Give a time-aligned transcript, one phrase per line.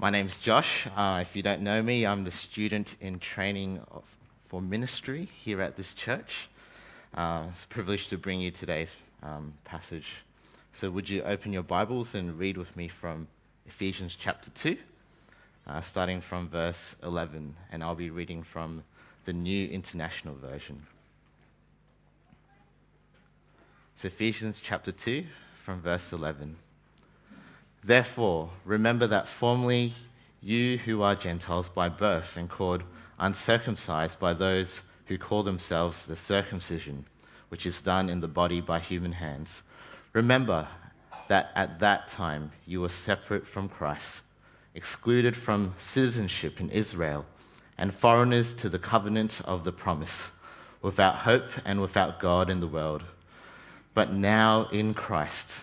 [0.00, 0.86] My name's Josh.
[0.94, 4.04] Uh, if you don't know me, I'm the student in training of,
[4.46, 6.48] for ministry here at this church.
[7.12, 10.08] Uh, it's a privilege to bring you today's um, passage.
[10.70, 13.26] So, would you open your Bibles and read with me from
[13.66, 14.76] Ephesians chapter 2,
[15.66, 18.84] uh, starting from verse 11, and I'll be reading from
[19.24, 20.86] the New International Version.
[23.96, 25.24] It's Ephesians chapter 2,
[25.64, 26.54] from verse 11.
[27.84, 29.94] Therefore, remember that formerly
[30.40, 32.82] you who are Gentiles by birth and called
[33.18, 37.06] uncircumcised by those who call themselves the circumcision,
[37.48, 39.62] which is done in the body by human hands,
[40.12, 40.68] remember
[41.28, 44.22] that at that time you were separate from Christ,
[44.74, 47.24] excluded from citizenship in Israel,
[47.76, 50.30] and foreigners to the covenant of the promise,
[50.82, 53.02] without hope and without God in the world.
[53.94, 55.62] But now in Christ,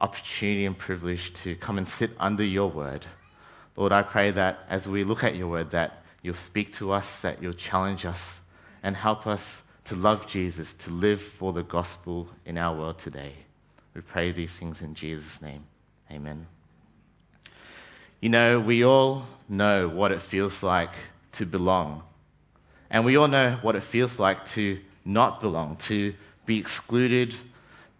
[0.00, 3.04] opportunity and privilege to come and sit under your word.
[3.76, 7.20] Lord, I pray that as we look at your word, that you'll speak to us,
[7.20, 8.40] that you'll challenge us,
[8.82, 13.32] and help us to love Jesus, to live for the gospel in our world today.
[13.94, 15.64] We pray these things in Jesus' name.
[16.10, 16.46] Amen.
[18.20, 20.92] You know, we all know what it feels like
[21.32, 22.02] to belong.
[22.90, 26.14] And we all know what it feels like to not belong, to
[26.46, 27.34] be excluded,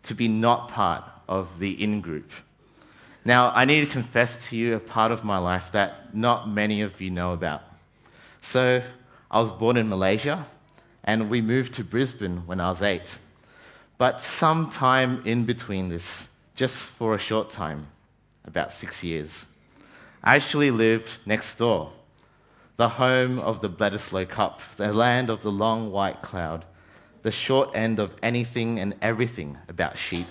[0.05, 2.31] to be not part of the in group.
[3.25, 6.83] Now, I need to confess to you a part of my life that not many
[6.83, 7.63] of you know about.
[8.41, 8.83] So,
[9.31, 10.47] I was born in Malaysia,
[11.05, 13.19] and we moved to Brisbane when I was eight.
[13.99, 17.89] But sometime in between this, just for a short time,
[18.47, 19.45] about six years,
[20.25, 21.93] I actually lived next door,
[22.77, 26.65] the home of the Bledisloe Cup, the land of the long white cloud,
[27.23, 30.29] the short end of anything and everything about sheep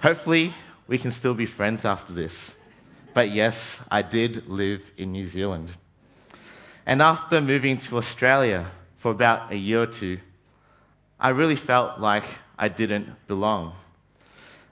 [0.00, 0.52] Hopefully,
[0.86, 2.54] we can still be friends after this.
[3.14, 5.70] But yes, I did live in New Zealand.
[6.84, 10.18] And after moving to Australia for about a year or two,
[11.18, 12.24] I really felt like
[12.58, 13.72] I didn't belong.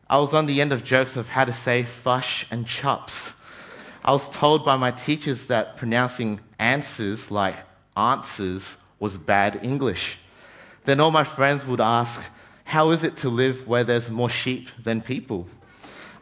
[0.08, 3.34] I was on the end of jokes of how to say fush and chops.
[4.04, 7.56] I was told by my teachers that pronouncing answers like
[7.96, 10.18] answers was bad English.
[10.84, 12.22] Then all my friends would ask,
[12.64, 15.46] how is it to live where there's more sheep than people?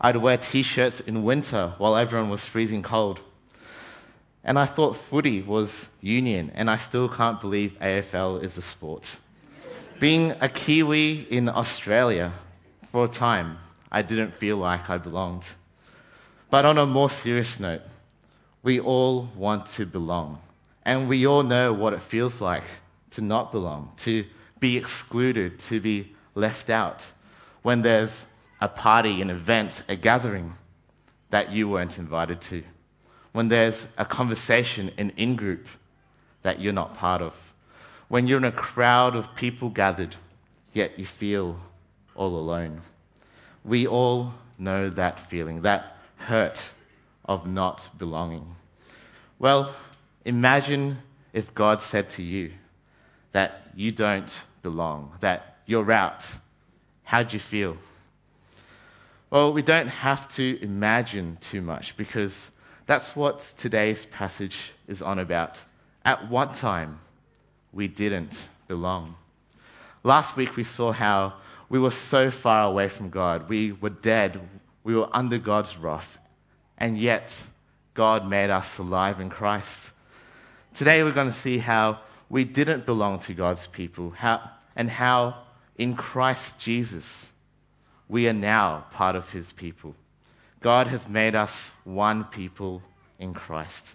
[0.01, 3.21] I'd wear t shirts in winter while everyone was freezing cold.
[4.45, 9.17] And I thought footy was union, and I still can't believe AFL is a sport.
[10.01, 12.33] Being a Kiwi in Australia
[12.91, 13.59] for a time,
[13.91, 15.45] I didn't feel like I belonged.
[16.51, 17.83] But on a more serious note,
[18.65, 20.41] we all want to belong.
[20.85, 22.65] And we all know what it feels like
[23.13, 24.25] to not belong, to
[24.59, 27.07] be excluded, to be left out,
[27.63, 28.25] when there's
[28.61, 30.55] a party, an event, a gathering
[31.31, 32.63] that you weren't invited to,
[33.33, 35.67] when there's a conversation, an in group
[36.43, 37.35] that you're not part of,
[38.09, 40.15] when you're in a crowd of people gathered,
[40.73, 41.59] yet you feel
[42.15, 42.83] all alone.
[43.65, 46.61] We all know that feeling, that hurt
[47.25, 48.55] of not belonging.
[49.39, 49.75] Well,
[50.25, 50.99] imagine
[51.33, 52.53] if God said to you
[53.33, 56.31] that you don't belong, that your route.
[57.03, 57.79] How'd you feel?
[59.31, 62.51] Well, we don't have to imagine too much because
[62.85, 65.59] that's what today's passage is on about.
[66.05, 67.01] At one time,
[67.73, 68.37] we didn't
[68.69, 69.15] belong.
[70.05, 71.33] Last week we saw how
[71.71, 73.49] we were so far away from God.
[73.49, 74.39] We were dead.
[74.85, 76.19] We were under God's wrath.
[76.77, 77.35] And yet,
[77.95, 79.91] God made us alive in Christ.
[80.75, 85.37] Today we're going to see how we didn't belong to God's people how, and how
[85.77, 87.31] in Christ Jesus
[88.09, 89.95] we are now part of his people.
[90.61, 92.83] God has made us one people
[93.19, 93.95] in Christ.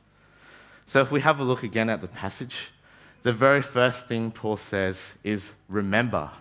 [0.88, 2.72] So if we have a look again at the passage,
[3.22, 6.32] the very first thing Paul says is remember.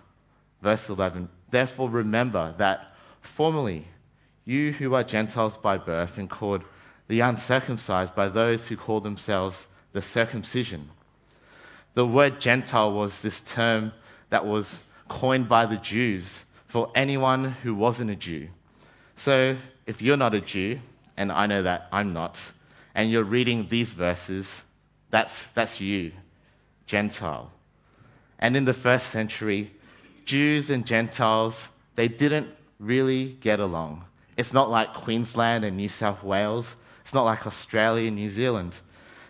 [0.61, 1.29] Verse 11.
[1.51, 3.85] Therefore remember that formerly
[4.43, 6.63] you who are Gentiles by birth and called
[7.07, 10.89] the uncircumcised by those who call themselves the circumcision.
[11.93, 13.93] The word Gentile was this term
[14.29, 18.49] that was coined by the Jews for anyone who wasn't a Jew.
[19.15, 20.79] So if you're not a Jew,
[21.15, 22.51] and I know that I'm not,
[22.93, 24.63] and you're reading these verses,
[25.09, 26.11] that's, that's you,
[26.85, 27.51] Gentile.
[28.39, 29.71] And in the first century,
[30.25, 32.49] Jews and Gentiles, they didn't
[32.79, 34.03] really get along.
[34.35, 36.75] It's not like Queensland and New South Wales.
[37.01, 38.77] It's not like Australia and New Zealand.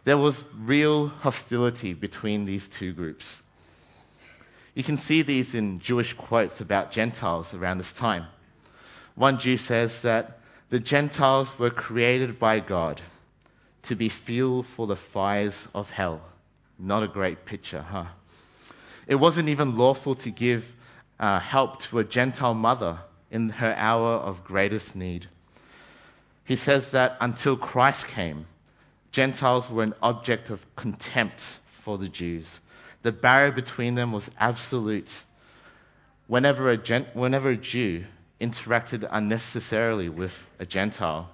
[0.04, 3.42] There was real hostility between these two groups.
[4.78, 8.28] You can see these in Jewish quotes about Gentiles around this time.
[9.16, 10.38] One Jew says that
[10.70, 13.02] the Gentiles were created by God
[13.86, 16.22] to be fuel for the fires of hell.
[16.78, 18.06] Not a great picture, huh?
[19.08, 20.64] It wasn't even lawful to give
[21.20, 23.00] uh, help to a Gentile mother
[23.32, 25.26] in her hour of greatest need.
[26.46, 28.46] He says that until Christ came,
[29.12, 31.42] Gentiles were an object of contempt
[31.82, 32.60] for the Jews.
[33.08, 35.24] The barrier between them was absolute.
[36.28, 36.78] Whenever a,
[37.14, 38.04] whenever a Jew
[38.42, 41.30] interacted unnecessarily with a Gentile,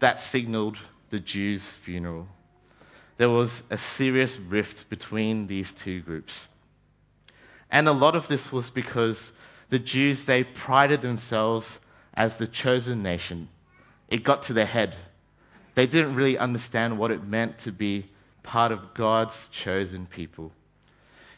[0.00, 0.76] that signaled
[1.10, 2.26] the Jew's funeral.
[3.16, 6.48] There was a serious rift between these two groups.
[7.70, 9.30] And a lot of this was because
[9.68, 11.78] the Jews, they prided themselves
[12.12, 13.48] as the chosen nation.
[14.08, 14.96] It got to their head.
[15.76, 18.10] They didn't really understand what it meant to be
[18.42, 20.50] part of God's chosen people.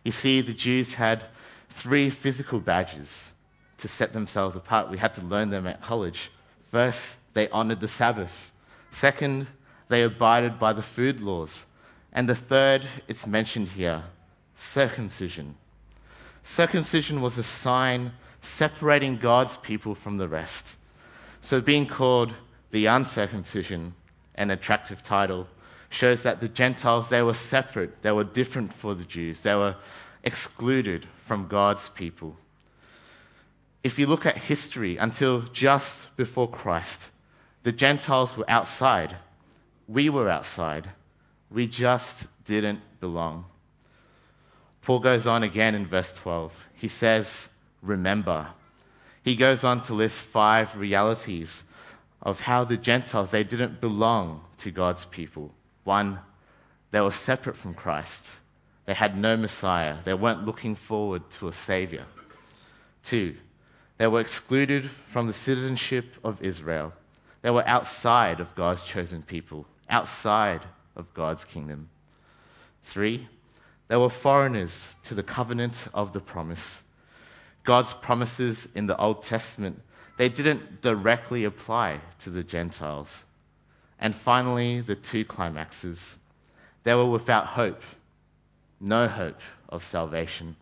[0.07, 1.25] You see, the Jews had
[1.69, 3.33] three physical badges
[3.79, 4.89] to set themselves apart.
[4.89, 6.31] We had to learn them at college.
[6.71, 8.53] First, they honored the Sabbath.
[8.93, 9.49] Second,
[9.89, 11.67] they abided by the food laws.
[12.13, 14.05] And the third, it's mentioned here
[14.55, 15.57] circumcision.
[16.45, 18.13] Circumcision was a sign
[18.43, 20.77] separating God's people from the rest.
[21.41, 22.33] So being called
[22.71, 23.93] the uncircumcision,
[24.37, 25.49] an attractive title,
[25.91, 29.77] shows that the Gentiles, they were separate, they were different for the Jews, they were
[30.23, 32.37] excluded from God's people.
[33.85, 37.11] If you look at history until just before Christ,
[37.63, 39.17] the Gentiles were outside.
[39.87, 40.89] We were outside.
[41.51, 43.45] We just didn't belong.
[44.83, 46.53] Paul goes on again in verse 12.
[46.75, 47.49] He says,
[47.83, 48.49] Remember.
[49.25, 51.63] He goes on to list five realities
[52.23, 55.53] of how the Gentiles, they didn't belong to God's people.
[55.87, 56.19] One,
[56.91, 58.29] they were separate from Christ.
[58.87, 59.97] They had no Messiah.
[60.05, 62.05] They weren't looking forward to a Savior.
[63.05, 63.37] Two,
[63.97, 66.93] they were excluded from the citizenship of Israel.
[67.43, 70.63] They were outside of God's chosen people, outside
[70.97, 71.89] of God's kingdom.
[72.83, 73.29] Three,
[73.87, 76.83] they were foreigners to the covenant of the promise.
[77.63, 79.81] God's promises in the Old Testament,
[80.17, 83.25] they didn't directly apply to the Gentiles.
[83.99, 86.17] And finally, the two climaxes.
[86.85, 87.83] They were without hope,
[88.81, 90.57] no hope of salvation,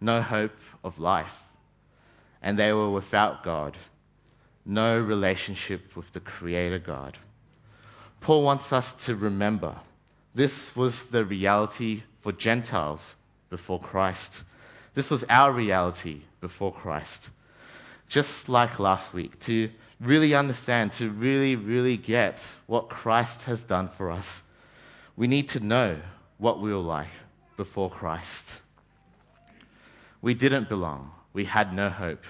[0.00, 1.42] no hope of life.
[2.40, 3.76] And they were without God,
[4.64, 7.18] no relationship with the Creator God.
[8.20, 9.76] Paul wants us to remember
[10.34, 13.14] this was the reality for Gentiles
[13.50, 14.42] before Christ.
[14.94, 17.30] This was our reality before Christ.
[18.08, 19.70] Just like last week, to
[20.00, 24.42] really understand, to really, really get what Christ has done for us,
[25.16, 25.98] we need to know
[26.38, 27.08] what we were like
[27.56, 28.60] before Christ.
[30.20, 31.10] We didn't belong.
[31.32, 32.24] We had no hope.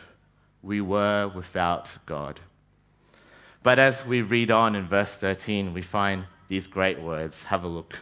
[0.63, 2.41] We were without God.
[3.63, 7.43] But as we read on in verse 13, we find these great words.
[7.45, 7.97] Have a look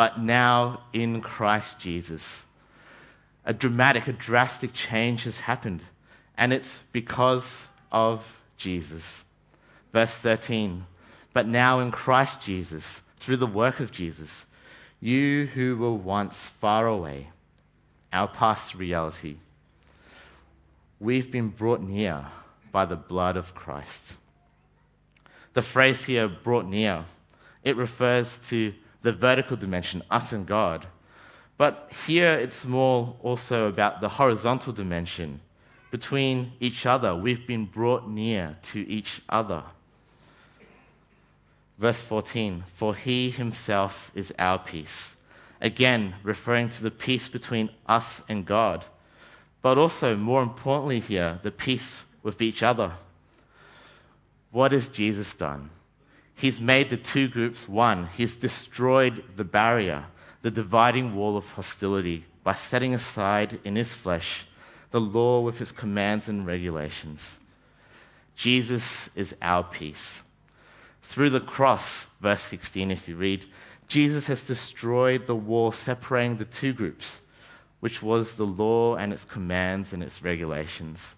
[0.00, 2.42] but now in Christ Jesus.
[3.44, 5.82] A dramatic, a drastic change has happened,
[6.40, 8.24] and it's because of
[8.56, 9.24] Jesus.
[9.92, 10.86] Verse 13,
[11.34, 14.46] but now in Christ Jesus, through the work of Jesus,
[15.00, 17.28] you who were once far away,
[18.10, 19.36] our past reality,
[20.98, 22.24] we've been brought near
[22.72, 24.00] by the blood of Christ.
[25.52, 27.04] The phrase here, brought near,
[27.64, 30.86] it refers to the vertical dimension, us and God.
[31.58, 35.40] But here it's more also about the horizontal dimension.
[35.90, 39.64] Between each other, we've been brought near to each other.
[41.78, 45.14] Verse 14 For he himself is our peace.
[45.60, 48.84] Again, referring to the peace between us and God.
[49.62, 52.92] But also, more importantly, here, the peace with each other.
[54.52, 55.70] What has Jesus done?
[56.34, 58.08] He's made the two groups one.
[58.16, 60.06] He's destroyed the barrier
[60.42, 64.46] the dividing wall of hostility by setting aside in his flesh
[64.90, 67.38] the law with its commands and regulations.
[68.36, 70.22] Jesus is our peace.
[71.02, 73.44] Through the cross, verse 16, if you read,
[73.88, 77.20] Jesus has destroyed the wall separating the two groups,
[77.80, 81.14] which was the law and its commands and its regulations.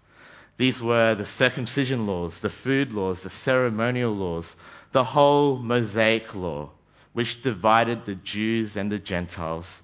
[0.56, 4.56] These were the circumcision laws, the food laws, the ceremonial laws,
[4.92, 6.70] the whole Mosaic law
[7.12, 9.82] which divided the Jews and the Gentiles.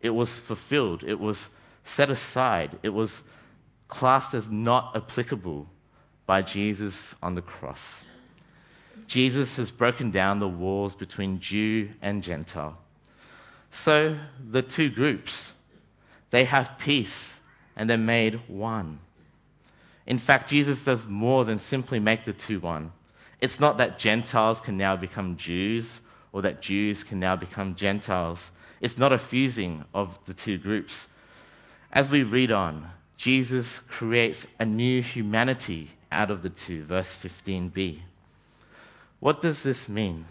[0.00, 1.48] It was fulfilled, it was
[1.84, 3.22] set aside, it was
[3.88, 5.68] classed as not applicable
[6.26, 8.04] by Jesus on the cross.
[9.06, 12.78] Jesus has broken down the walls between Jew and Gentile.
[13.70, 14.18] So
[14.50, 15.52] the two groups,
[16.30, 17.34] they have peace
[17.76, 18.98] and they're made one.
[20.06, 22.92] In fact, Jesus does more than simply make the two one.
[23.40, 26.00] It's not that Gentiles can now become Jews
[26.32, 28.50] or that Jews can now become Gentiles.
[28.80, 31.06] It's not a fusing of the two groups.
[31.92, 38.00] As we read on, Jesus creates a new humanity out of the two, verse 15b.
[39.20, 40.24] What does this mean?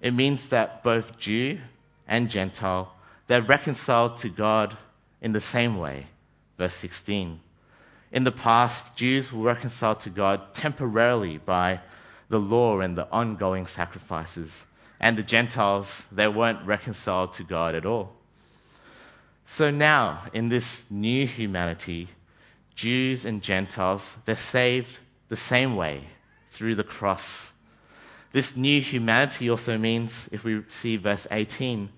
[0.00, 1.58] It means that both Jew
[2.08, 2.92] and Gentile,
[3.26, 4.76] they're reconciled to God
[5.20, 6.06] in the same way,
[6.56, 7.40] verse 16.
[8.12, 11.80] In the past, Jews were reconciled to God temporarily by
[12.28, 14.64] the law and the ongoing sacrifices
[14.98, 18.12] and the Gentiles, they weren't reconciled to God at all.
[19.46, 22.08] So now, in this new humanity,
[22.74, 24.98] Jews and Gentiles, they're saved
[25.28, 26.04] the same way
[26.50, 27.50] through the cross.
[28.32, 31.88] This new humanity also means, if we see verse 18,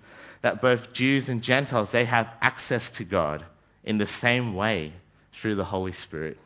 [0.42, 3.44] that both Jews and Gentiles, they have access to God
[3.82, 4.92] in the same way
[5.32, 6.38] through the Holy Spirit.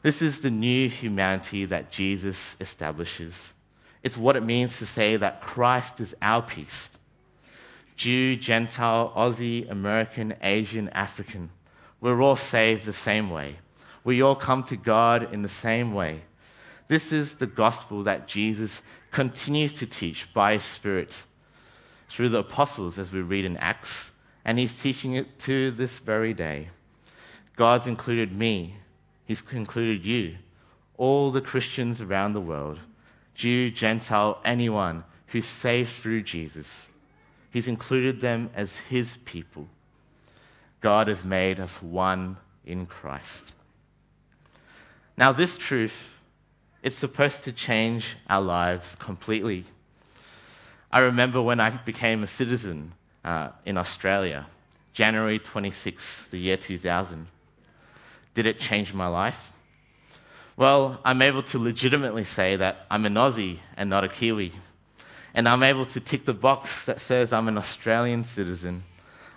[0.00, 3.52] This is the new humanity that Jesus establishes.
[4.02, 6.88] It's what it means to say that Christ is our peace.
[7.96, 11.50] Jew, Gentile, Aussie, American, Asian, African.
[12.00, 13.56] We're all saved the same way.
[14.04, 16.22] We all come to God in the same way.
[16.88, 21.22] This is the gospel that Jesus continues to teach by His Spirit
[22.08, 24.10] through the apostles, as we read in Acts,
[24.44, 26.68] and He's teaching it to this very day.
[27.56, 28.74] God's included me,
[29.24, 30.36] He's included you,
[30.96, 32.78] all the Christians around the world.
[33.34, 36.88] Jew, Gentile, anyone who's saved through Jesus.
[37.52, 39.68] He's included them as his people.
[40.80, 43.52] God has made us one in Christ.
[45.16, 45.94] Now, this truth,
[46.82, 49.64] it's supposed to change our lives completely.
[50.90, 52.92] I remember when I became a citizen
[53.24, 54.46] uh, in Australia,
[54.94, 57.26] January 26, the year 2000.
[58.34, 59.52] Did it change my life?
[60.56, 64.52] Well, I'm able to legitimately say that I'm an Aussie and not a Kiwi.
[65.34, 68.84] And I'm able to tick the box that says I'm an Australian citizen.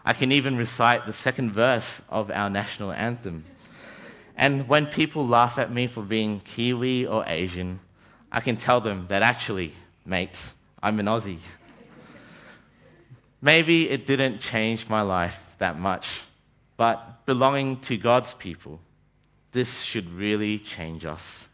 [0.03, 3.45] I can even recite the second verse of our national anthem.
[4.37, 7.79] And when people laugh at me for being Kiwi or Asian,
[8.31, 9.73] I can tell them that actually,
[10.05, 10.37] mate,
[10.83, 11.39] I'm an Aussie.
[13.41, 16.21] Maybe it didn't change my life that much,
[16.77, 18.79] but belonging to God's people,
[19.51, 21.47] this should really change us.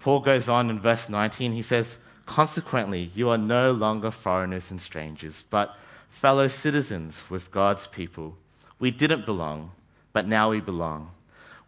[0.00, 4.82] Paul goes on in verse 19, he says, Consequently, you are no longer foreigners and
[4.82, 5.74] strangers, but
[6.10, 8.36] fellow citizens with God's people.
[8.78, 9.70] We didn't belong,
[10.12, 11.12] but now we belong.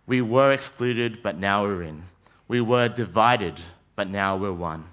[0.06, 2.02] We were excluded, but now we're in.
[2.48, 3.58] We were divided,
[3.94, 4.84] but now we're one.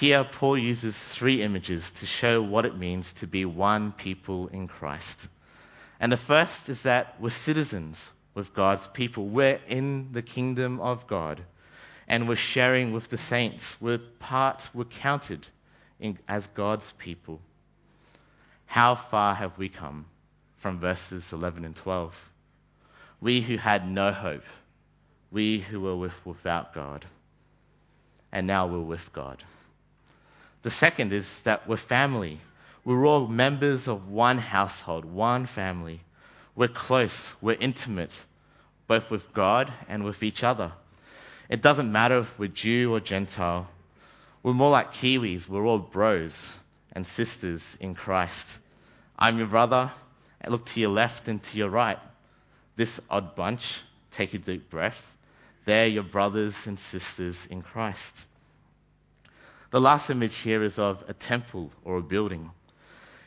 [0.00, 4.66] Here, Paul uses three images to show what it means to be one people in
[4.66, 5.28] Christ.
[6.00, 9.26] And the first is that we're citizens with God's people.
[9.26, 11.40] We're in the kingdom of God
[12.08, 13.76] and we're sharing with the saints.
[13.80, 15.46] We're part, we're counted
[15.98, 17.40] in, as God's people.
[18.66, 20.06] How far have we come
[20.58, 22.14] from verses 11 and 12?
[23.20, 24.44] We who had no hope,
[25.30, 27.04] we who were with, without God,
[28.32, 29.42] and now we're with God.
[30.62, 32.40] The second is that we're family.
[32.84, 36.00] We're all members of one household, one family.
[36.54, 38.24] We're close, we're intimate,
[38.86, 40.72] both with God and with each other.
[41.48, 43.68] It doesn't matter if we're Jew or Gentile.
[44.42, 45.48] We're more like Kiwis.
[45.48, 46.52] We're all bros
[46.92, 48.58] and sisters in Christ.
[49.18, 49.90] I'm your brother.
[50.40, 51.98] And look to your left and to your right.
[52.76, 55.00] This odd bunch, take a deep breath.
[55.64, 58.24] They're your brothers and sisters in Christ.
[59.70, 62.50] The last image here is of a temple or a building.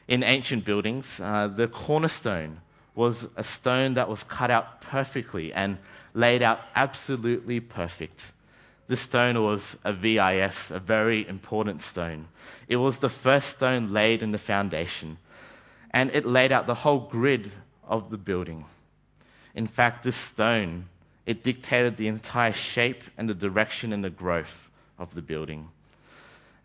[0.07, 2.61] In ancient buildings, uh, the cornerstone
[2.95, 5.77] was a stone that was cut out perfectly and
[6.13, 8.31] laid out absolutely perfect.
[8.87, 12.27] This stone was a VIS, a very important stone.
[12.67, 15.17] It was the first stone laid in the foundation,
[15.91, 17.51] and it laid out the whole grid
[17.87, 18.65] of the building.
[19.53, 20.85] In fact, this stone,
[21.25, 25.69] it dictated the entire shape and the direction and the growth of the building.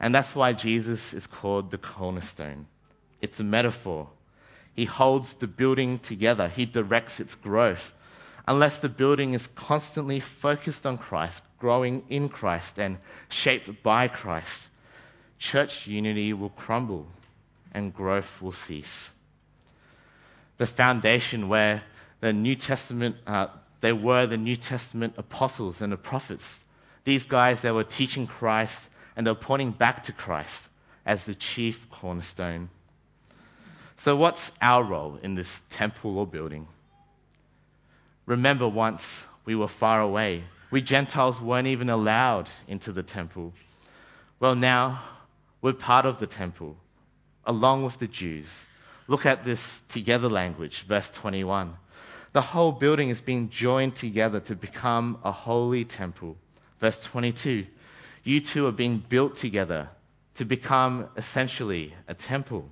[0.00, 2.66] And that's why Jesus is called the cornerstone.
[3.20, 4.08] It's a metaphor.
[4.74, 6.48] He holds the building together.
[6.48, 7.92] He directs its growth
[8.46, 12.98] unless the building is constantly focused on Christ, growing in Christ, and
[13.28, 14.68] shaped by Christ,
[15.38, 17.06] church unity will crumble
[17.72, 19.10] and growth will cease.
[20.58, 21.82] The foundation where
[22.20, 23.48] the New Testament, uh,
[23.80, 26.60] they were the New Testament apostles and the prophets.
[27.04, 30.66] These guys, they were teaching Christ and they're pointing back to Christ
[31.04, 32.70] as the chief cornerstone.
[33.96, 36.66] So, what's our role in this temple or building?
[38.26, 40.44] Remember once we were far away.
[40.70, 43.52] We Gentiles weren't even allowed into the temple.
[44.40, 45.02] Well, now
[45.60, 46.76] we're part of the temple,
[47.44, 48.66] along with the Jews.
[49.08, 51.74] Look at this together language, verse 21.
[52.32, 56.36] The whole building is being joined together to become a holy temple.
[56.80, 57.66] Verse 22.
[58.24, 59.90] You two are being built together
[60.36, 62.70] to become essentially a temple.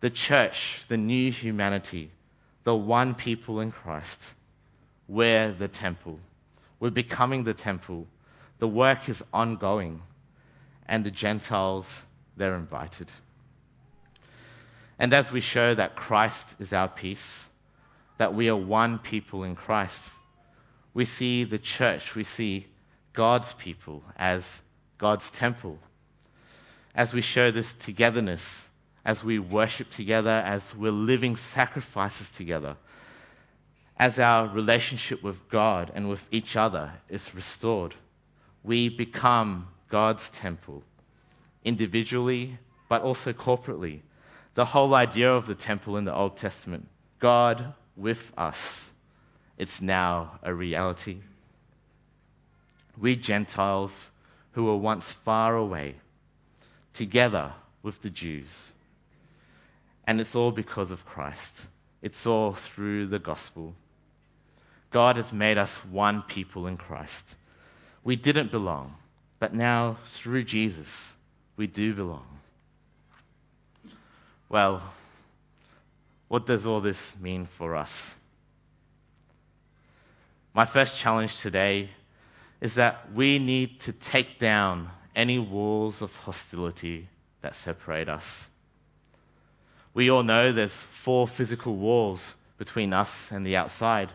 [0.00, 2.10] The church, the new humanity,
[2.64, 4.18] the one people in Christ
[5.08, 6.18] we're the temple.
[6.80, 8.06] We're becoming the temple.
[8.58, 10.02] The work is ongoing.
[10.86, 12.02] And the Gentiles,
[12.36, 13.10] they're invited.
[14.98, 17.44] And as we show that Christ is our peace,
[18.18, 20.10] that we are one people in Christ,
[20.94, 22.66] we see the church, we see
[23.12, 24.60] God's people as
[24.98, 25.78] God's temple.
[26.94, 28.66] As we show this togetherness,
[29.04, 32.76] as we worship together, as we're living sacrifices together,
[33.98, 37.94] as our relationship with God and with each other is restored,
[38.62, 40.82] we become God's temple,
[41.64, 44.00] individually, but also corporately.
[44.54, 46.88] The whole idea of the temple in the Old Testament,
[47.20, 48.90] God with us,
[49.56, 51.18] it's now a reality.
[52.98, 54.06] We Gentiles
[54.52, 55.94] who were once far away,
[56.94, 58.72] together with the Jews.
[60.06, 61.66] And it's all because of Christ.
[62.02, 63.74] It's all through the gospel.
[64.96, 67.36] God has made us one people in Christ.
[68.02, 68.94] We didn't belong,
[69.38, 71.12] but now through Jesus,
[71.54, 72.26] we do belong.
[74.48, 74.82] Well,
[76.28, 78.14] what does all this mean for us?
[80.54, 81.90] My first challenge today
[82.62, 87.06] is that we need to take down any walls of hostility
[87.42, 88.48] that separate us.
[89.92, 94.08] We all know there's four physical walls between us and the outside.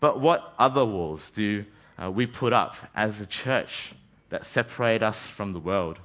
[0.00, 1.64] But what other walls do
[2.00, 3.92] uh, we put up as a church
[4.30, 5.98] that separate us from the world?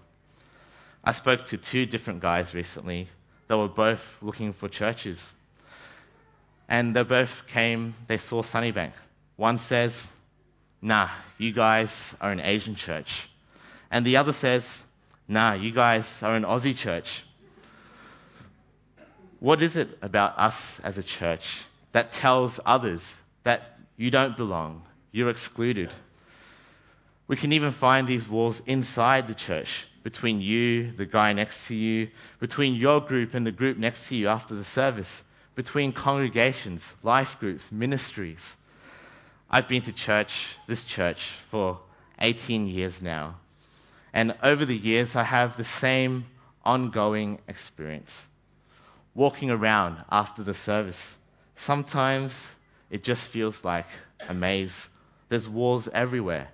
[1.03, 3.09] I spoke to two different guys recently
[3.47, 5.33] that were both looking for churches.
[6.67, 8.93] And they both came, they saw Sunnybank.
[9.35, 10.07] One says,
[10.81, 13.27] nah, you guys are an Asian church.
[13.91, 14.81] And the other says,
[15.27, 17.25] nah, you guys are an Aussie church.
[19.39, 24.83] What is it about us as a church that tells others that you don't belong.
[25.11, 25.93] You're excluded.
[27.27, 31.75] We can even find these walls inside the church between you, the guy next to
[31.75, 35.23] you, between your group and the group next to you after the service,
[35.55, 38.55] between congregations, life groups, ministries.
[39.49, 41.79] I've been to church, this church, for
[42.19, 43.35] 18 years now.
[44.13, 46.25] And over the years, I have the same
[46.65, 48.27] ongoing experience.
[49.15, 51.15] Walking around after the service.
[51.55, 52.47] Sometimes
[52.93, 53.87] it just feels like
[54.29, 54.87] a maze.
[55.27, 56.47] There's walls everywhere.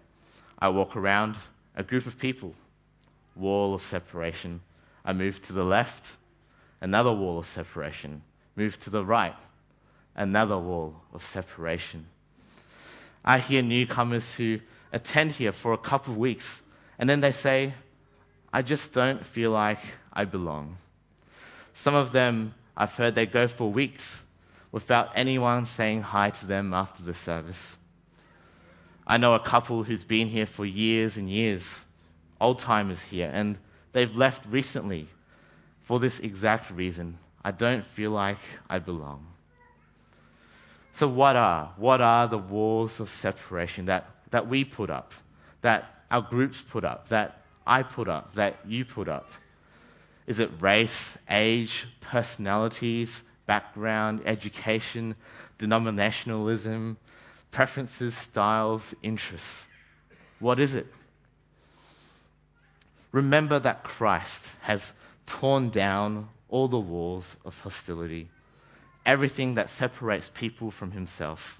[0.58, 1.36] I walk around
[1.75, 2.54] a group of people,
[3.36, 4.62] wall of separation.
[5.04, 6.15] I move to the left,
[6.80, 8.21] another wall of separation.
[8.56, 9.36] Move to the right,
[10.15, 12.06] another wall of separation.
[13.25, 14.62] I hear newcomers who
[14.93, 16.62] attend here for a couple of weeks,
[16.97, 17.73] and then they say,
[18.54, 19.82] I just don't feel like
[20.13, 20.78] I belong.
[21.73, 24.23] Some of them, I've heard they go for weeks
[24.71, 27.75] without anyone saying hi to them after the service.
[29.05, 31.84] I know a couple who's been here for years and years,
[32.39, 33.58] old timers here, and
[33.91, 35.08] they've left recently
[35.82, 37.17] for this exact reason.
[37.43, 38.38] I don't feel like
[38.69, 39.25] I belong.
[40.93, 45.13] So what are what are the walls of separation that, that we put up,
[45.62, 49.32] that our groups put up, that I put up, that you put up?
[50.27, 55.15] Is it race, age, personalities, background, education,
[55.57, 56.95] denominationalism,
[57.49, 59.63] preferences, styles, interests?
[60.38, 60.85] What is it?
[63.12, 64.93] Remember that Christ has
[65.25, 68.29] torn down all the walls of hostility,
[69.03, 71.59] everything that separates people from himself.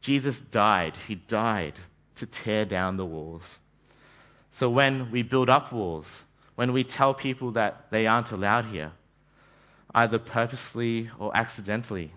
[0.00, 1.74] Jesus died, he died
[2.14, 3.58] to tear down the walls.
[4.52, 8.92] So when we build up walls, when we tell people that they aren't allowed here,
[9.96, 12.12] either purposely or accidentally,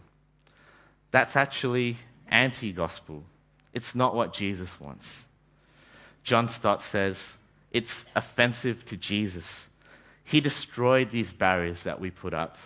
[1.11, 3.23] that's actually anti gospel.
[3.73, 5.25] It's not what Jesus wants.
[6.23, 7.33] John Stott says,
[7.71, 9.65] it's offensive to Jesus.
[10.25, 12.57] He destroyed these barriers that we put up.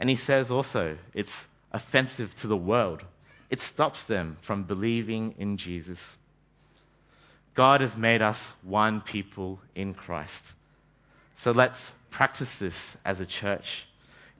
[0.00, 3.02] And he says also it's offensive to the world.
[3.50, 6.16] It stops them from believing in Jesus.
[7.54, 10.44] God has made us one people in Christ.
[11.36, 13.86] So let's practice this as a church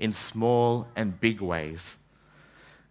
[0.00, 1.96] in small and big ways.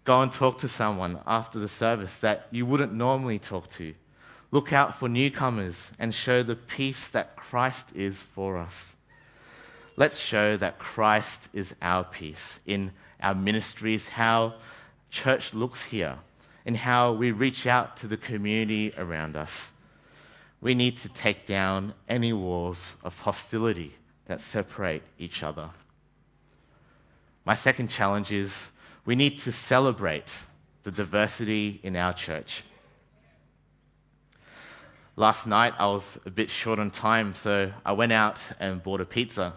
[0.06, 3.94] Go and talk to someone after the service that you wouldn't normally talk to.
[4.52, 8.96] Look out for newcomers and show the peace that Christ is for us.
[9.98, 12.92] Let's show that Christ is our peace in
[13.22, 14.54] our ministries, how
[15.12, 16.18] church looks here,
[16.66, 19.72] and how we reach out to the community around us.
[20.62, 23.94] We need to take down any walls of hostility
[24.28, 25.70] that separate each other.
[27.46, 28.72] My second challenge is
[29.06, 30.44] we need to celebrate
[30.84, 32.64] the diversity in our church.
[35.16, 39.02] Last night I was a bit short on time, so I went out and bought
[39.02, 39.54] a pizza.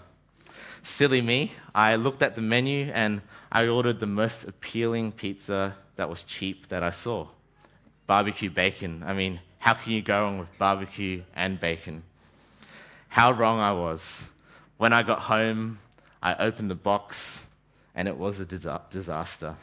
[0.83, 6.09] Silly me, I looked at the menu and I ordered the most appealing pizza that
[6.09, 7.29] was cheap that I saw.
[8.07, 9.05] Barbecue bacon.
[9.07, 12.03] I mean, how can you go wrong with barbecue and bacon?
[13.09, 14.25] How wrong I was.
[14.79, 15.79] When I got home,
[16.21, 17.45] I opened the box
[17.95, 19.57] and it was a disaster.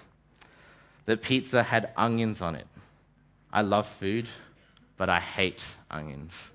[1.05, 2.67] The pizza had onions on it.
[3.51, 4.29] I love food,
[4.97, 6.51] but I hate onions.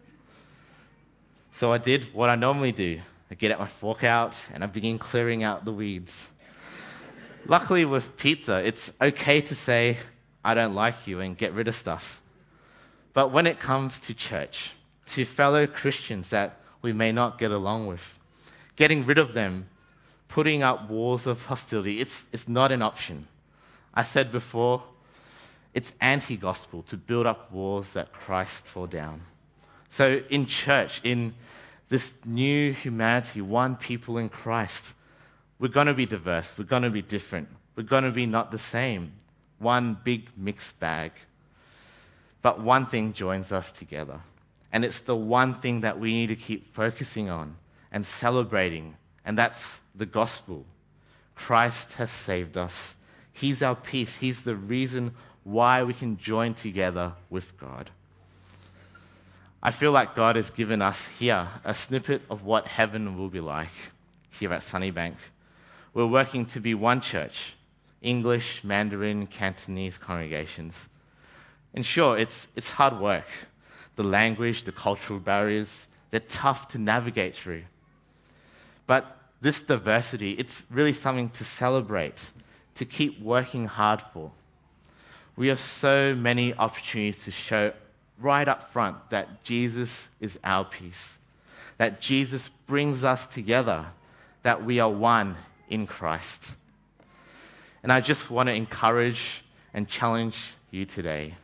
[1.54, 3.00] So I did what I normally do.
[3.30, 6.30] I get out my fork out and I begin clearing out the weeds.
[7.46, 9.98] Luckily, with pizza, it's okay to say,
[10.44, 12.20] I don't like you and get rid of stuff.
[13.12, 14.72] But when it comes to church,
[15.08, 18.18] to fellow Christians that we may not get along with,
[18.76, 19.68] getting rid of them,
[20.28, 23.26] putting up walls of hostility, it's, it's not an option.
[23.92, 24.82] I said before,
[25.72, 29.22] it's anti gospel to build up walls that Christ tore down.
[29.90, 31.34] So, in church, in
[31.88, 34.94] this new humanity, one people in Christ,
[35.58, 36.52] we're going to be diverse.
[36.58, 37.48] We're going to be different.
[37.76, 39.12] We're going to be not the same.
[39.58, 41.12] One big mixed bag.
[42.42, 44.20] But one thing joins us together.
[44.72, 47.56] And it's the one thing that we need to keep focusing on
[47.92, 48.96] and celebrating.
[49.24, 50.64] And that's the gospel.
[51.34, 52.96] Christ has saved us.
[53.32, 54.14] He's our peace.
[54.16, 57.90] He's the reason why we can join together with God.
[59.62, 63.40] I feel like God has given us here a snippet of what heaven will be
[63.40, 63.72] like
[64.30, 65.14] here at Sunnybank.
[65.94, 67.54] We're working to be one church
[68.02, 70.88] English, Mandarin, Cantonese congregations.
[71.72, 73.24] And sure, it's, it's hard work.
[73.96, 77.62] The language, the cultural barriers, they're tough to navigate through.
[78.86, 82.18] But this diversity, it's really something to celebrate,
[82.76, 84.32] to keep working hard for
[85.36, 87.72] we have so many opportunities to show
[88.18, 91.18] right up front that Jesus is our peace,
[91.78, 93.86] that Jesus brings us together,
[94.42, 95.36] that we are one
[95.68, 96.54] in Christ.
[97.82, 101.34] And I just want to encourage and challenge you today.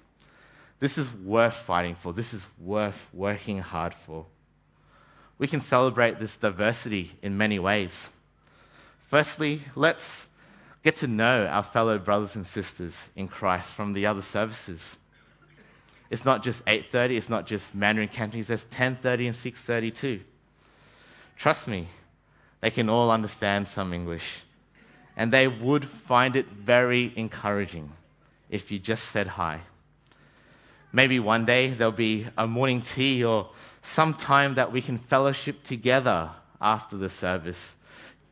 [0.78, 2.12] This is worth fighting for.
[2.12, 4.24] This is worth working hard for.
[5.40, 8.11] We can celebrate this diversity in many ways.
[9.09, 10.29] Firstly, let's
[10.85, 14.94] get to know our fellow brothers and sisters in Christ from the other services.
[16.11, 20.20] It's not just 8:30, it's not just Mandarin Cantonese, there's 10:30 and 6:30 too.
[21.38, 21.88] Trust me,
[22.61, 24.42] they can all understand some English.
[25.16, 27.90] And they would find it very encouraging
[28.50, 29.62] if you just said hi.
[30.92, 33.50] Maybe one day there'll be a morning tea or
[33.83, 37.76] some time that we can fellowship together after the service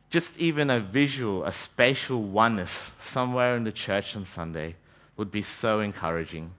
[0.09, 4.75] just even a visual, a spatial oneness somewhere in the church on Sunday
[5.17, 6.51] would be so encouraging.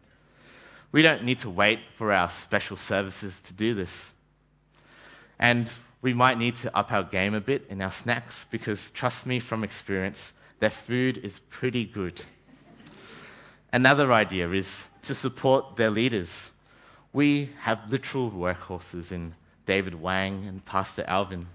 [0.92, 4.12] We don't need to wait for our special services to do this.
[5.38, 5.68] And
[6.02, 9.40] we might need to up our game a bit in our snacks because, trust me
[9.40, 12.20] from experience, their food is pretty good.
[13.72, 16.50] Another idea is to support their leaders.
[17.12, 19.34] We have literal workhorses in
[19.66, 21.46] David Wang and Pastor Alvin.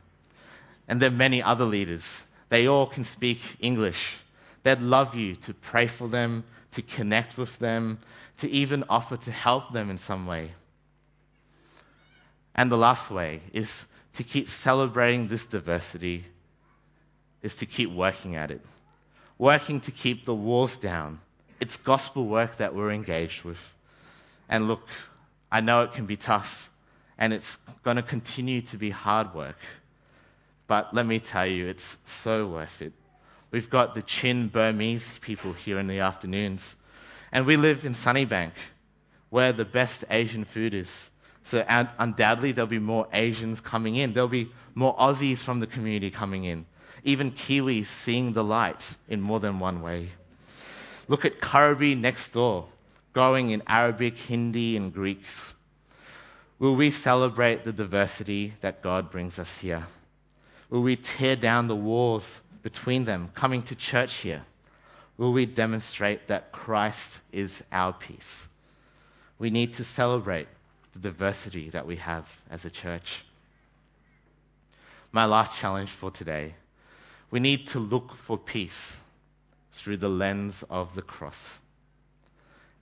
[0.87, 2.23] And there are many other leaders.
[2.49, 4.17] They all can speak English.
[4.63, 7.99] They'd love you to pray for them, to connect with them,
[8.39, 10.51] to even offer to help them in some way.
[12.55, 16.25] And the last way is to keep celebrating this diversity,
[17.41, 18.61] is to keep working at it.
[19.37, 21.19] Working to keep the walls down.
[21.65, 23.57] It's gospel work that we're engaged with.
[24.47, 24.87] And look,
[25.51, 26.69] I know it can be tough,
[27.17, 29.57] and it's going to continue to be hard work.
[30.67, 32.93] But let me tell you, it's so worth it.
[33.49, 36.75] We've got the Chin Burmese people here in the afternoons.
[37.31, 38.51] And we live in Sunnybank,
[39.31, 41.09] where the best Asian food is.
[41.45, 41.65] So
[41.97, 44.13] undoubtedly there'll be more Asians coming in.
[44.13, 46.67] There'll be more Aussies from the community coming in.
[47.03, 50.11] Even Kiwis seeing the light in more than one way.
[51.07, 52.67] Look at Kuraby next door,
[53.13, 55.53] growing in Arabic, Hindi, and Greeks.
[56.57, 59.85] Will we celebrate the diversity that God brings us here?
[60.69, 64.41] Will we tear down the walls between them coming to church here?
[65.17, 68.47] Will we demonstrate that Christ is our peace?
[69.37, 70.47] We need to celebrate
[70.93, 73.23] the diversity that we have as a church.
[75.11, 76.55] My last challenge for today
[77.31, 78.97] we need to look for peace
[79.75, 81.59] through the lens of the cross.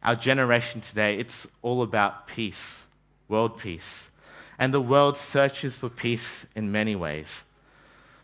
[0.01, 2.81] Our generation today, it's all about peace,
[3.27, 4.09] world peace.
[4.59, 7.43] And the world searches for peace in many ways.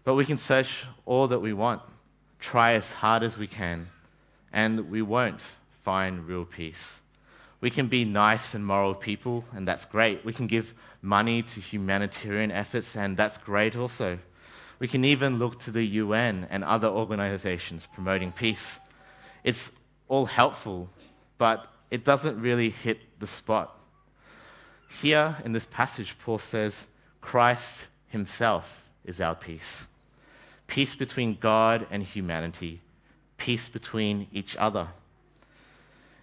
[0.03, 1.81] But we can search all that we want,
[2.39, 3.87] try as hard as we can,
[4.53, 5.41] and we won't
[5.83, 6.99] find real peace.
[7.61, 10.23] We can be nice and moral people, and that's great.
[10.23, 14.19] We can give money to humanitarian efforts, and that's great also.
[14.79, 18.79] We can even look to the UN and other organizations promoting peace.
[19.43, 19.71] It's
[20.07, 20.89] all helpful,
[21.37, 23.77] but it doesn't really hit the spot.
[25.01, 26.75] Here in this passage, Paul says,
[27.21, 29.85] Christ himself is our peace.
[30.67, 32.81] Peace between God and humanity,
[33.37, 34.87] peace between each other.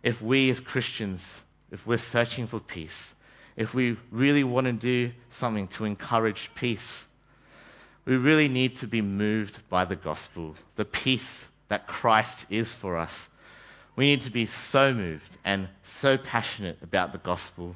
[0.02, 1.22] If we as Christians,
[1.70, 3.14] if we're searching for peace,
[3.56, 7.06] if we really want to do something to encourage peace,
[8.06, 12.96] we really need to be moved by the gospel, the peace that Christ is for
[12.96, 13.28] us.
[13.96, 17.74] We need to be so moved and so passionate about the gospel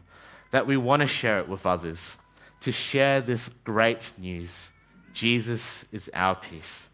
[0.53, 2.17] that we want to share it with others,
[2.63, 4.71] to share this great news.
[5.15, 6.89] Jesus is our peace.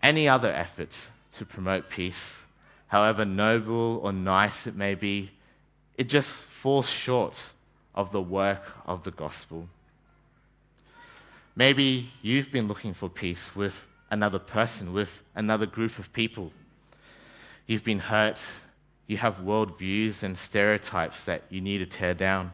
[0.00, 0.96] Any other effort
[1.32, 2.40] to promote peace,
[2.86, 5.30] however noble or nice it may be,
[5.96, 7.42] it just falls short
[7.94, 9.68] of the work of the gospel.
[11.56, 13.74] Maybe you've been looking for peace with
[14.10, 16.50] another person, with another group of people.
[17.66, 18.40] You've been hurt.
[19.06, 22.50] You have worldviews and stereotypes that you need to tear down.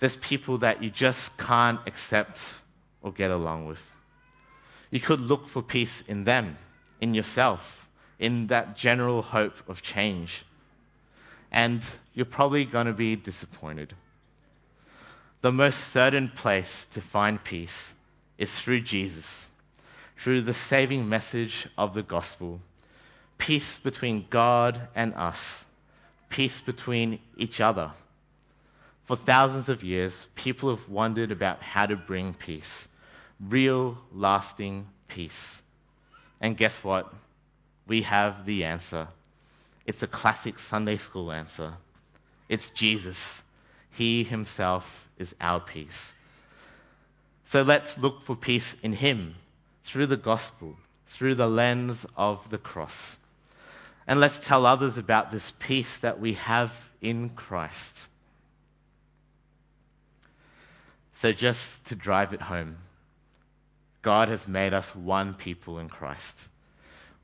[0.00, 2.52] There's people that you just can't accept
[3.02, 3.80] or get along with.
[4.90, 6.58] You could look for peace in them,
[7.00, 10.44] in yourself, in that general hope of change.
[11.52, 13.94] And you're probably going to be disappointed
[15.42, 17.94] the most certain place to find peace
[18.38, 19.46] is through Jesus,
[20.18, 22.60] through the saving message of the gospel.
[23.38, 25.64] Peace between God and us,
[26.30, 27.92] peace between each other.
[29.04, 32.88] For thousands of years, people have wondered about how to bring peace,
[33.40, 35.62] real, lasting peace.
[36.40, 37.12] And guess what?
[37.86, 39.06] We have the answer.
[39.86, 41.74] It's a classic Sunday school answer.
[42.48, 43.42] It's Jesus.
[43.96, 46.12] He himself is our peace.
[47.46, 49.34] So let's look for peace in Him
[49.84, 53.16] through the gospel, through the lens of the cross.
[54.06, 58.02] And let's tell others about this peace that we have in Christ.
[61.14, 62.76] So, just to drive it home,
[64.02, 66.36] God has made us one people in Christ.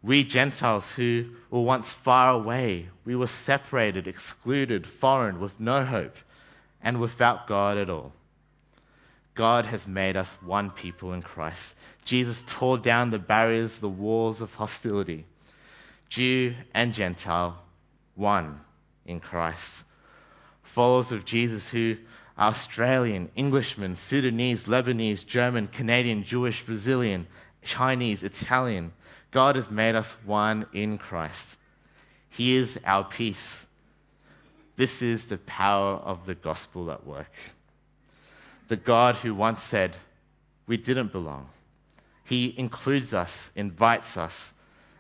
[0.03, 6.17] We Gentiles who were once far away, we were separated, excluded, foreign, with no hope
[6.83, 8.13] and without God at all.
[9.35, 11.75] God has made us one people in Christ.
[12.05, 15.25] Jesus tore down the barriers, the walls of hostility.
[16.09, 17.59] Jew and Gentile,
[18.15, 18.61] one
[19.07, 19.71] in Christ.
[20.63, 21.97] Followers of Jesus who
[22.37, 27.27] are Australian, Englishman, Sudanese, Lebanese, German, Canadian, Jewish, Brazilian,
[27.63, 28.93] Chinese, Italian.
[29.31, 31.57] God has made us one in Christ.
[32.29, 33.67] He is our peace.
[34.77, 37.33] This is the power of the gospel at work.
[38.69, 39.95] The God who once said,
[40.67, 41.49] we didn't belong.
[42.25, 44.53] He includes us, invites us,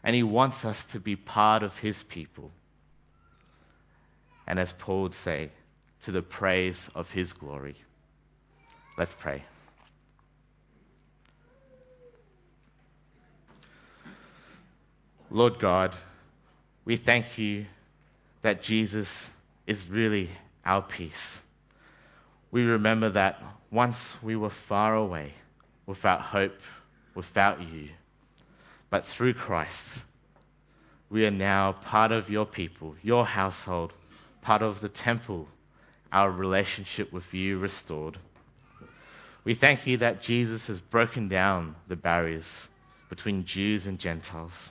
[0.04, 2.50] and He wants us to be part of His people.
[4.46, 5.50] And as Paul would say,
[6.02, 7.76] to the praise of His glory.
[8.98, 9.42] Let's pray.
[15.30, 15.96] Lord God,
[16.84, 17.64] we thank you
[18.42, 19.30] that Jesus
[19.72, 20.28] is really
[20.66, 21.40] our peace.
[22.50, 25.32] We remember that once we were far away,
[25.86, 26.54] without hope,
[27.14, 27.88] without you,
[28.90, 30.02] but through Christ,
[31.08, 33.94] we are now part of your people, your household,
[34.42, 35.48] part of the temple,
[36.12, 38.18] our relationship with you restored.
[39.44, 42.68] We thank you that Jesus has broken down the barriers
[43.08, 44.68] between Jews and Gentiles,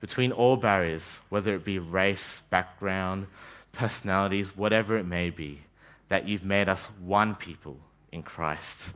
[0.00, 3.26] between all barriers, whether it be race, background,
[3.72, 5.60] personalities, whatever it may be,
[6.08, 7.78] that you've made us one people
[8.12, 8.92] in Christ.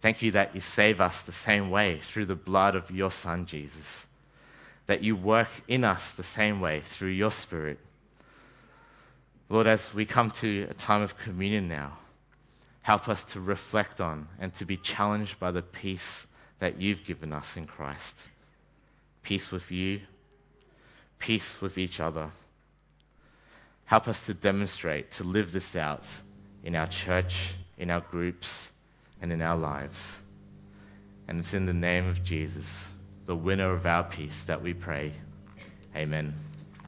[0.00, 3.46] Thank you that you save us the same way through the blood of your Son,
[3.46, 4.06] Jesus.
[4.86, 7.78] That you work in us the same way through your Spirit.
[9.48, 11.96] Lord, as we come to a time of communion now,
[12.82, 16.26] help us to reflect on and to be challenged by the peace
[16.58, 18.14] that you've given us in Christ.
[19.22, 20.00] Peace with you,
[21.18, 22.30] peace with each other.
[23.86, 26.06] Help us to demonstrate, to live this out
[26.62, 28.70] in our church, in our groups,
[29.20, 30.16] and in our lives.
[31.28, 32.90] And it's in the name of Jesus,
[33.26, 35.12] the winner of our peace, that we pray.
[35.96, 36.34] Amen.